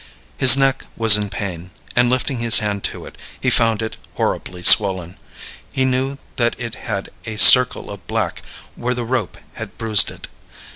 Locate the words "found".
3.51-3.83